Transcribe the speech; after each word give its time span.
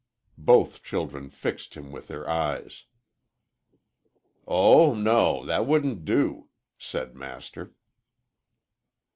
Both 0.39 0.81
children 0.81 1.29
fixed 1.29 1.75
him 1.75 1.91
with 1.91 2.07
their 2.07 2.27
eyes. 2.27 2.85
"Oh 4.47 4.95
no 4.95 5.45
that 5.45 5.67
wouldn't 5.67 6.05
do," 6.05 6.49
said 6.79 7.13
Master. 7.15 7.75